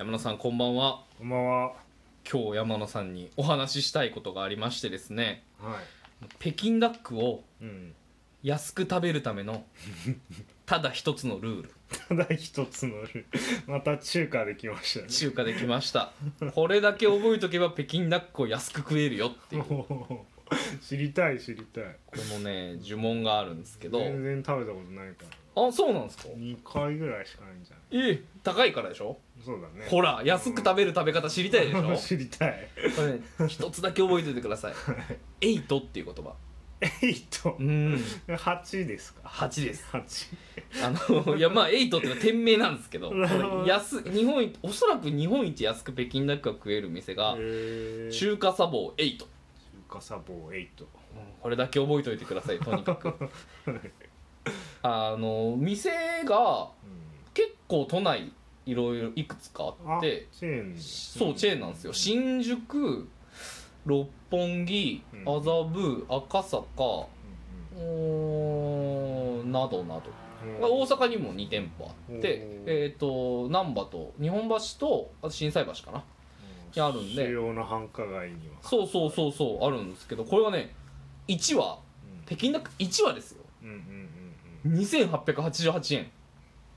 [0.00, 1.72] 山野さんこんばんはこんばんは。
[2.26, 5.76] 今日山野さんにお話ししたいことがありましてですねは
[6.38, 7.64] 北京ダックをい。
[7.64, 7.94] うん。
[8.42, 9.64] 安く食べるための
[10.64, 11.70] ただ一つのルール
[12.08, 13.26] ただ一つのルール
[13.66, 15.10] また中華できましたね。
[15.10, 16.10] 中華できました
[16.54, 20.24] これだけ覚えとけば北京ダックを安く食えるよっていうこ
[20.80, 21.84] 知りたい知りたい。
[22.32, 25.24] のね呪文があるんですけど全然食べたことないか
[25.54, 25.66] ら。
[25.66, 28.10] あそうなんですか？2回ぐらいしかないんじゃない？
[28.10, 29.18] ええ高いからでしょ？
[29.44, 29.86] そうだね。
[29.88, 31.96] ほら安く食べる食べ方知りたいでしょ？
[31.96, 32.68] 知りたい。
[32.96, 34.74] これね一つだけ覚えておいてください
[35.40, 36.34] 「エイト」っていう言葉
[37.02, 37.56] エイト？
[37.58, 37.62] う。
[37.62, 37.98] ん
[38.38, 40.26] 八ですか？8です八。
[40.82, 43.12] あのいやまあエイトっていうのは店名なんですけど
[43.66, 49.30] 安日本一おそらく日本一安く北京ダックが食える店がえー中華茶房エイト中
[49.96, 50.86] 華サボエイト。
[51.42, 53.12] これだけ覚えておいてくださいとにかく
[54.82, 55.90] あの店
[56.24, 57.00] がうん。
[57.34, 58.32] 結構都内
[58.66, 60.76] いろいろいくつかああってチェーン。
[60.78, 61.92] そうチェーンなんですよ。
[61.92, 63.08] 新宿
[63.86, 65.22] 六本木うん。
[65.22, 67.06] 麻布赤坂
[67.76, 70.02] うんなどなど。
[70.60, 72.84] 大阪にも2店舗あっておー。
[72.84, 76.04] えっ、と難波と日本橋とあと心斎橋かな。
[76.74, 77.26] にあるんで。
[77.26, 78.54] 主要な繁華街には。
[78.62, 80.74] そうそうそうそうあるんですけどこれはね
[81.28, 82.24] 1話うん。
[82.26, 83.42] 北京ダック1話ですよ。
[83.62, 84.08] うんうん
[84.64, 84.80] うんうん。
[84.80, 86.10] 2888円。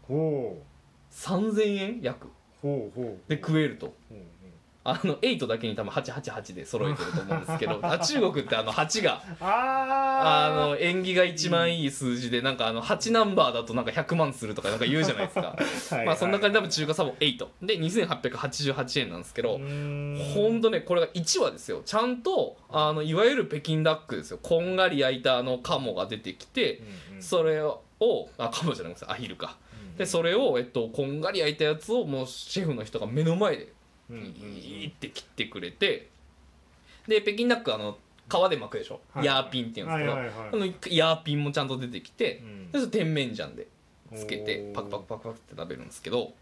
[0.07, 0.61] ほ
[1.13, 2.29] 3000円約う
[2.61, 3.29] ほうほう。
[3.29, 3.93] で食えると。
[4.85, 15.55] あの8だけに多分888で揃えてると思うんですけど あ中国ってあの8がああの縁起が一番いい数字でなんかあの8ナンバーだとなんか100万するとかなんか言うじゃないですか。
[15.95, 19.59] はいまあそんな感じで多分中華サボ8で2888円なんですけどほ
[20.49, 21.81] んとねこれが1話ですよ。
[21.85, 24.39] ちゃんとあのいわゆる北京ダックですよ。
[24.41, 26.79] こんがり焼いたあの鴨が出てきて
[27.11, 27.23] うんうん。
[27.23, 27.81] それを
[28.37, 29.55] あ鴨じゃなくてアヒルか。
[29.67, 33.73] うんでそれを、えっと、こんがり焼いたやつをもうシェフの人が目の前で
[34.09, 34.29] うんうんうん。
[34.29, 36.09] いーって切ってくれて
[37.07, 37.97] で北京ダックあの
[38.29, 39.25] 皮で巻くでしょ、はい。
[39.25, 42.71] ヤーピンっていうんですけど、はいはいはいあのヤーピンもちゃんと出てきてうん。
[42.71, 43.67] で甜麺醤で
[44.15, 46.33] つけてパクパクパクパクって食べるんですけど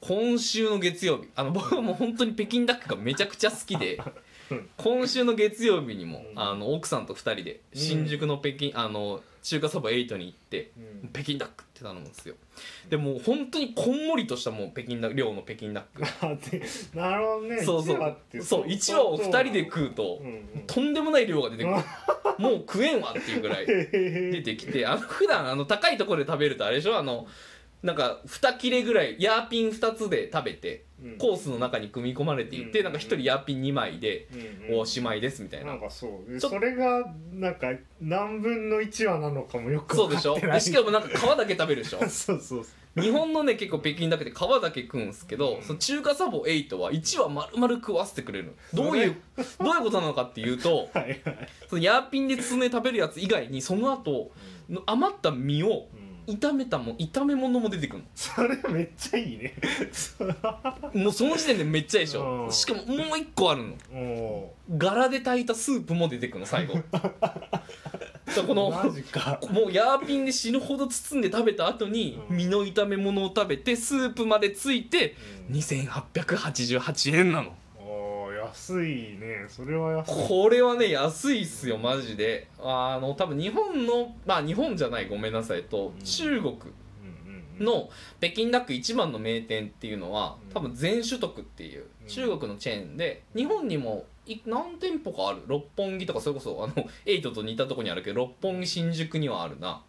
[0.00, 4.00] 今週の月曜日あの僕はもう本当に北京ダックがめちゃくちゃ好きで
[4.50, 4.68] うん。
[4.76, 6.40] 今週の月曜日にもうん。
[6.40, 10.70] あの奥さんと2人で新宿の北京あの中華そば8に行って
[11.02, 11.10] うん。
[11.12, 12.34] 北京ダックって頼むんですよ。
[12.88, 16.02] でもう本当にこんもりとしたもう北京ダック量の北京ダック
[16.96, 17.62] なるほどね。
[17.62, 18.16] そうそう。
[18.42, 20.26] そう1話を2人で食うとうん。
[20.26, 20.30] う
[20.60, 21.76] んとんでもない量が出てくる。
[22.38, 26.96] もう食えんわっていうぐらい出へてきてあの普段あの高いところで食べるとあれでしょ？
[26.96, 27.26] あの
[27.82, 32.84] なんか2切れぐらいヤーピン2つで食べてーコースの中に組み込まれていてうん。
[32.84, 34.74] なんか1人ヤーピン2枚でうん。
[34.74, 35.72] うんおしまいですみたいな。
[35.72, 36.32] んなかそう。
[36.32, 40.56] でちょそれがなんか何分の1話なのかもよくそうでしょ分かってない。
[40.58, 41.98] でしかもなんか皮だけ食べるでしょ？
[42.08, 42.66] そうそう
[43.00, 45.62] 日本のね結構北京だけで皮だけ食うんですけど、うん。
[45.62, 48.52] その中華サボ8は1話丸々食わせてくれるの。
[48.74, 49.16] どういう
[49.58, 51.20] どういうことなのかっていうとはいはい。
[51.68, 54.30] そのヤーピンで包んで食べるやつ以外にその後
[54.70, 59.54] の余った身をうん炒めたも炒め物も出てくるそれめっちゃいいね。
[60.94, 62.44] もうその時点でめっちゃいいでしょ。
[62.44, 62.52] うん。
[62.52, 63.74] しかももう一個あるの。
[63.92, 66.74] お柄で炊いたスープも出てくるの最後。
[68.46, 72.36] このもうヤーピンで死ぬほど包んで食べた後にうん。
[72.36, 75.16] 身の炒め物を食べてスープまでついて
[75.48, 75.56] うん。
[75.56, 77.54] 2888円なの
[78.52, 79.46] 安いね。
[79.48, 80.28] それは安い。
[80.28, 82.48] これはね安いっすよマジで。
[82.60, 85.64] あの多分日本のまあ日本じゃないごめんなさい。
[85.64, 86.04] とうん。
[86.04, 86.56] 中国
[87.58, 87.88] の
[88.20, 90.52] 北京ダック一番の名店っていうのはうん。
[90.52, 92.08] 多分全種徳っていううん。
[92.08, 95.42] 中国のチェーンで日本にもい何店舗かある。
[95.46, 99.82] 六本木とかそれこそあのエイトと似たとこにあるけど六本木新宿にはあるな、ま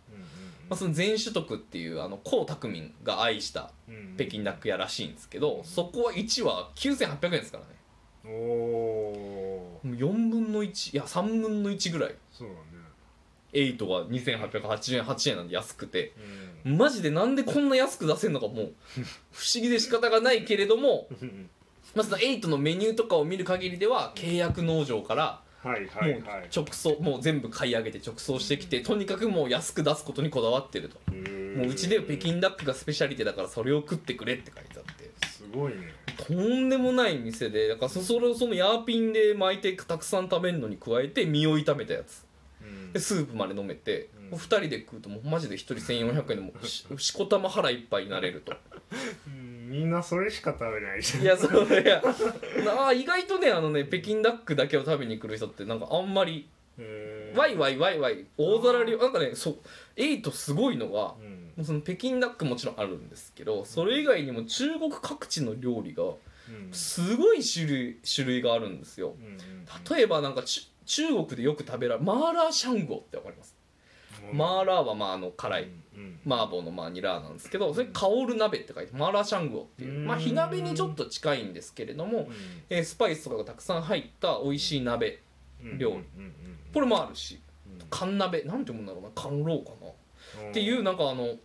[0.72, 3.72] あ、その全種徳っていうあの江沢民が愛した
[4.18, 7.83] 北京ダック屋らしいんですけどそこは1話9800円ですからね
[8.26, 12.16] おおもう4分の1いや3分の1ぐらい。
[12.32, 12.60] そうだね。
[13.54, 16.14] 8が2888円8円なんで安くて。
[16.66, 16.78] うん。
[16.78, 18.74] マジでなんでこんな安く出せるのかもう。
[19.32, 21.50] 不思議で仕方がないけれどもうん
[21.96, 25.90] まず8のメニューとかを見る限りでは契約農場からもいう
[26.26, 26.50] はい。
[26.56, 30.98] 直送もう全部買い上げて直送してきてとにかくもう安く出すことにこだわってると。
[31.12, 34.73] もううちで北京ダックがスペシャリテだからそれを食ってくれって書いて
[35.54, 35.94] ごいね。
[36.18, 42.26] とんでもない店でだからそそれをそのヤーピンで巻いてたくさん食べるのに加えて身を炒めたやつ。
[42.62, 42.94] うん。
[42.94, 44.38] でスープまで飲めて、うん。
[44.38, 48.54] 2人で食うともうマジで1人1400円でもうししこたま腹いっぱいになれると。
[49.28, 49.70] うん。
[49.70, 51.24] みんなそれしか食べないじゃん。
[51.24, 56.48] いやそれいやあー意外とねあのね北京ダックだけを食べに来る人ってなんかあんまり
[56.78, 59.56] へワイワイワイワイ大皿料なんかねそう
[59.96, 66.18] エイトすごいのがうんその北京ダックもちろんあるんですけどそれ以外にも中国各地の料理がうん。
[66.74, 69.16] すごい種類種類があるんですよ。
[69.18, 69.38] うん
[69.96, 73.56] 例えばなんかち中国でよく食べられるマーラーシャンゴってわかります？
[74.32, 74.38] うん。
[74.38, 80.00] マーラーはまああの辛いうん麻婆のまあニラーなんですけどそれ香る鍋って書いてマーラーシャンゴっていう。
[80.06, 82.28] まあ火鍋にちょっと近いんですけれども
[82.70, 85.22] えースパイスとかがたくさん入った美味しい鍋
[85.64, 85.78] うん。
[85.78, 86.04] 料理。
[86.74, 87.40] これもあるし
[87.80, 87.88] うん。
[87.90, 89.88] 缶鍋なんて読むんだろうな缶ローかな？
[89.88, 89.94] うん
[90.50, 91.36] っていうなんかあの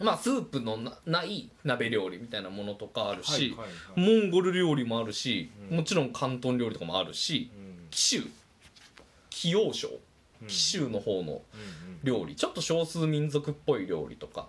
[0.00, 3.56] まあスープのなない鍋料理みたいなものとかあるし、
[3.96, 5.76] モンゴル料理もあるし、うん。
[5.78, 7.88] もちろん広東料理とかもあるしうん。
[7.90, 8.22] 紀州。
[9.30, 9.88] 紀陽省
[10.40, 10.46] うん。
[10.46, 11.42] 紀州の方のうん
[12.04, 12.36] 料理。
[12.36, 14.46] ちょっと少数民族っぽい料理とか。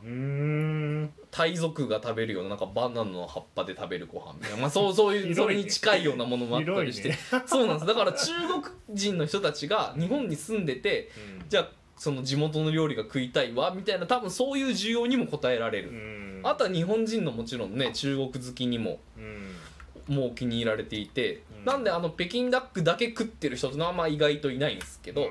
[1.31, 7.13] タイ族が食べるようななんかバナナの葉っぱで食べるご飯みたいな、まあ、そうそういう それに近いようなものもあったりして、
[7.47, 7.87] そうなんです。
[7.87, 11.09] だから中国人の人たちが日本に住んでて
[11.49, 16.41] じゃあその地元の料理が食いたいわみたいな多分そういう需要にも応えられる、うん。
[16.43, 20.15] あとは日本人のもちろんね中国好きにもうん。
[20.15, 21.65] もう気に入られていて、うん。
[21.65, 25.27] なんであの北京ダックだけ食ってる人ってのはまあ意外といないんですけど、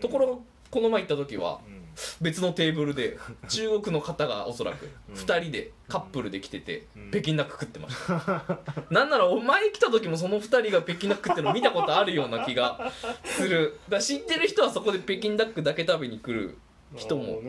[0.00, 1.82] ところこの前行った時はうん。
[2.22, 5.14] 別のテーブルで中国の方がおそらくうん。
[5.14, 7.10] 2人でカップルで来ててうん。
[7.10, 8.58] 北京ダック食ってました。
[8.90, 12.90] なんならお前来た時もその2人が北京ダック食ってるの見たことあるような気が
[13.24, 13.78] する。
[13.88, 16.56] だ知ってる人はそこで北京ダックだけ食べに来る
[16.96, 17.42] 人も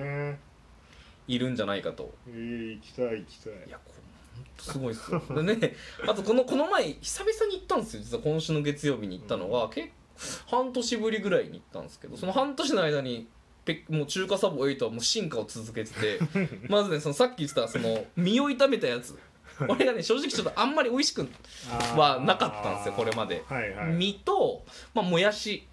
[1.28, 2.14] いるんじゃないかと。
[2.28, 3.54] えー行きたい行きたい。
[3.68, 3.94] いやこ
[4.58, 5.22] すごいっすよ。
[5.42, 5.76] でね
[6.08, 8.24] あとこのこの前久々に行ったんですよ実は。
[8.24, 9.94] 今週の月曜日に行ったのが、結構
[10.48, 13.28] 半年ぶりぐらいに行ったんですけどその半年の間に
[13.66, 16.20] ペもう中華サボ8はもう進化を続けてて
[16.70, 19.18] まずねそのさっき言ってたその身を炒めたやつ。
[19.70, 21.28] 俺がね正直ちょっとあんまり美味しく
[21.96, 23.44] はなかったんですよこれまで。
[23.48, 23.94] はいはい。
[23.94, 24.66] 身と、
[24.96, 25.68] まあ、もやし。
[25.68, 25.73] うん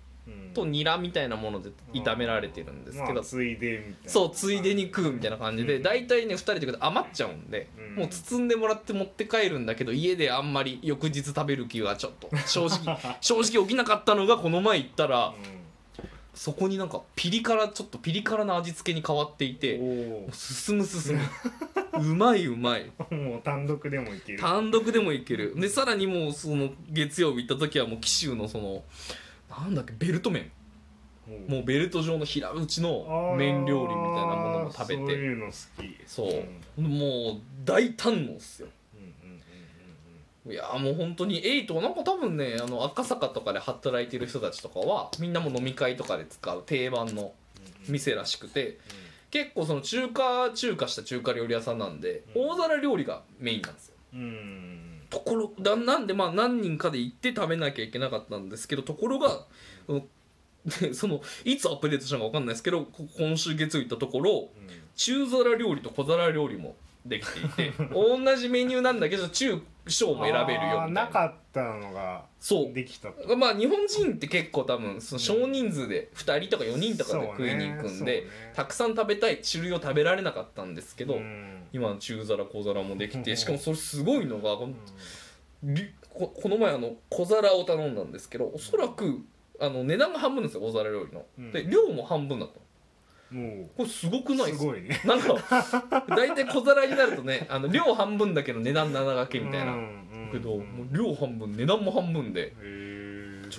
[0.55, 3.15] とニラみたいなもので炒められてるんですけど。
[3.15, 4.11] まあついでみたいな。
[4.11, 5.83] そうついでに食うみたいな感じでうん。
[5.83, 7.95] 大体ね2人で余っちゃうんで、うん。
[7.97, 15.35] もう包んでもらって持って帰るんだけど家であんまり翌日食べる気がちょっと 正直正直起きなかったのがこの前行ったら
[16.35, 19.79] そこになんかピリ辛ちょっとピリ辛な味付けに変わっていて
[20.33, 21.21] 進む進む。
[22.01, 22.91] うまいうまい。
[23.11, 24.39] おもう単独でもいける。
[24.39, 25.55] 単独でもいける。
[25.57, 28.85] でさらにもうその月曜日行った時はもう紀州のその
[29.51, 30.51] なんだっけベルト麺。
[31.27, 35.01] ももうベルト状の平打ちの麺料理みたいなものも食べて。
[35.01, 35.97] そういうの好き。
[36.07, 36.45] そう。
[36.79, 36.85] うん。
[36.85, 38.69] もう大堪能っすよ。
[40.49, 47.33] いやもう本当にエイトはなんか多分ねあの赤坂とかで働いてる人たちとかはみんなも飲み会とかで使う定番の
[47.89, 48.79] 店らしくて
[49.31, 52.49] 結構その中華中華した中華料理屋さんなんでうん。
[52.49, 53.95] 大皿料理がメインなんですよ。
[54.15, 59.45] うんうんところだなんでまあ何人かで行って食べなきゃいけなかったんですけどところが
[59.87, 60.07] その
[60.81, 64.51] で そのいつアップデートしたのか分かんないですけどこ今週月曜行ったところ
[64.95, 67.27] 中皿料理と小皿料理もでき
[67.57, 71.05] ていて 同じメニューなんだけど中小も選べるよみな。
[71.05, 72.73] なかったのがそう。
[72.73, 73.37] できたと。
[73.37, 81.19] まあ日本人って結構多分その少人数で2人とか4人とかで食いに行くんで、たくさん食べたい種類を食べられなかったんですけど、
[81.73, 84.75] 今の中皿小皿もできてしかもそれすごいのがこの
[85.63, 89.21] りここの前あの小皿を頼んだんですけどおそらく
[89.61, 91.53] あの値段が半分ですよ大皿料理の、うん。
[91.53, 92.59] で量も半分だった
[93.33, 95.01] のもこれすごくないうですすごいね。
[95.05, 99.77] なんか大体小皿になるとねあの量半分だけど値段7掛けみたいな、
[100.33, 102.55] けどもう量半分値段も半分で。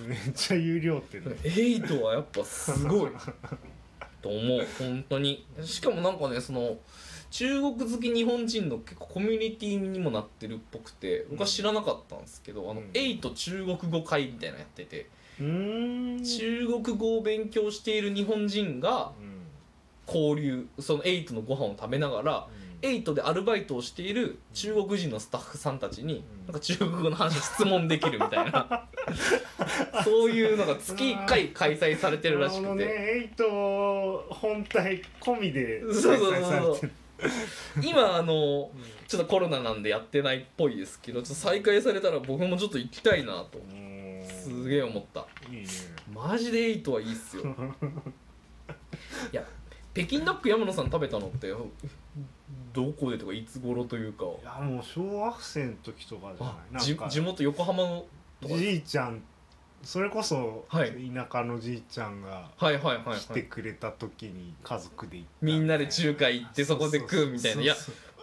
[0.07, 1.35] めっちゃ有料ってね。
[1.43, 3.11] エイトはやっぱすごい。
[4.21, 5.45] と思う本当に。
[5.61, 6.77] しかもなんかねその
[7.29, 12.89] 中国好き日本人の結構コミュニティにもなってるっぽくて僕は知らなかったんですけど、あのうん。
[12.93, 15.09] エイト中国語会みたいなのやってて、
[15.39, 19.30] 中国語を勉強している日本人がうん
[20.13, 22.47] 交流そのエイトのご飯を食べながら
[22.83, 26.45] エイトでアルバイトをしている中国人のスタッフさんたちにうん。
[26.47, 28.87] なんか中国語の話を質問できるみたいな。
[30.03, 32.85] そういうのが月1回開催されてるらしくなるほどね。
[32.85, 36.91] てエイト本体込みでそうそうそう開催されてる。
[37.83, 38.71] 今あの
[39.07, 43.59] ちょっとコロナなんでやってないっぽいですけどちょっと再開されたら僕もちょっと行きたいなと。
[43.59, 44.23] うん。
[44.27, 45.27] すげえ思った。
[45.51, 45.67] いいね。
[46.11, 47.43] マジでエイトはいいっすよ。
[49.31, 49.45] いや
[49.93, 51.53] 北京ダック山野さん食べたのって
[52.73, 54.25] どこでとかいつ頃というか。
[54.25, 58.05] いやもう小学生の時とかじゃあないな地元横浜の
[58.43, 59.21] じいちゃん
[59.83, 60.91] それこそはい。
[61.13, 63.19] 田舎のじいちゃんがはいはいはいはい。
[63.19, 67.61] 来てくれた時に家族で行ったみんなで中華行ってそこで食うみたいな。
[67.61, 67.75] いや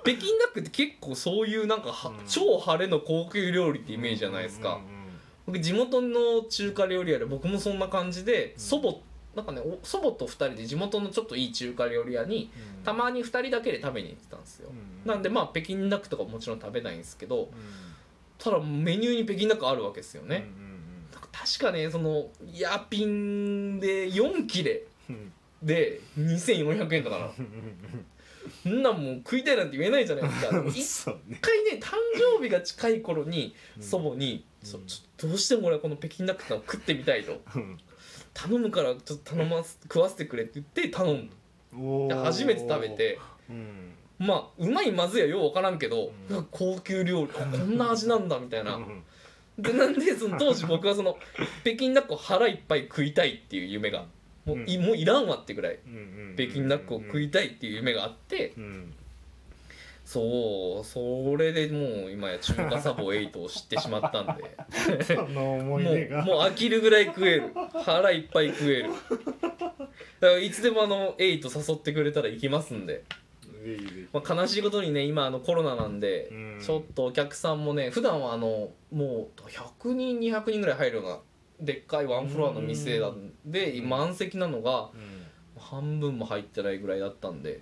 [0.05, 2.17] 北京ダックって結構そういうなんかは、うん。
[2.27, 4.81] 超晴れの高級料理ってイメージじゃないですか、
[5.45, 8.61] 僕地元の中華料理屋で僕もそんな感じで、うん。
[8.61, 9.01] 祖母
[9.39, 12.51] なんかねお祖母と2人で地元のちょっといい中華料理屋に
[12.85, 14.71] たまに2人だけで食べに行ってたんですよ、
[15.05, 17.49] なんでまあ北京ダックとかもちろん食べないんですけど
[18.39, 20.49] ただメニューに北京ダックあるわけですよね、
[21.13, 24.83] なんか確かねそのヤピンで4切れ
[25.63, 27.31] で2400円とかな
[28.63, 31.17] そんなんもう食いたいなんて言えないじゃないですか。
[31.29, 31.95] 一回ね誕
[32.39, 33.83] 生日が近い頃にうん。
[33.83, 34.87] 祖母に、うん。
[34.87, 37.41] ちょどうしても俺はこの北京ダックを食ってみたいと
[38.41, 41.31] 頼むからちょっと頼ます食わせてくれって言って頼ん
[41.77, 42.09] おー。
[42.09, 43.19] で初めて食べて。
[43.51, 43.95] うん。
[44.19, 46.47] まあうまいまずいはよう分からんけど、うん。
[46.51, 49.03] 高級料理あこんな味なんだみたいな、うん
[49.59, 51.19] でなんでその当時僕はその
[51.65, 54.07] 北京ダックを腹いっぱい食いたいっていう夢が。
[54.45, 54.87] もうい,、うん。
[54.87, 55.81] もういらんわってぐらい
[56.37, 58.53] 北京ダックを食いたいっていう夢があって。
[58.57, 58.95] うん
[60.09, 65.05] そうそれでもう今や中華サボ8を知ってしまったんで。
[65.05, 66.25] その思い出が。
[66.25, 67.53] もうもう飽きるぐらい食える
[67.85, 68.89] 腹いっぱい食える。
[68.89, 69.77] だか
[70.21, 73.05] らいつでもあの8誘ってくれたら行きますんで、
[74.11, 76.59] まあ、悲しいことにね今あのコロナなんで、うん。
[76.59, 81.21] ちょっとお客さんもね普段はあのもう100人200人ぐらい入るような
[81.61, 83.89] でっかいワンフロアの店なんで、うん。
[83.91, 85.27] 満席なのがうん。
[85.59, 87.61] 半分も入ってないぐらいだったんで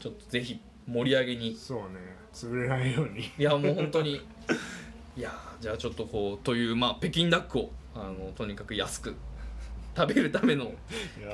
[0.00, 1.56] ちょっとぜひ盛り上げに。
[1.56, 2.16] そうね。
[2.32, 3.30] 潰れないように。
[3.38, 4.20] いやもう本当に。
[5.16, 9.14] いやーじゃあちょっとこうというまあ北京ダックをあのとにかく安く
[9.96, 10.72] 食べるための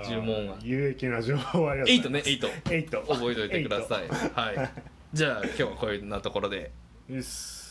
[0.08, 0.56] 注文は。
[0.62, 3.00] 有益な情報ありがとう8ね8エイト。
[3.02, 4.08] 覚えておいてください。
[4.08, 4.70] はい。
[5.12, 6.70] じゃあ今日はこういうなところで。
[7.08, 7.61] いです